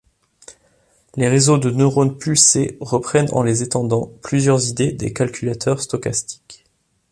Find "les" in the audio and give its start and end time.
1.15-1.27, 3.43-3.61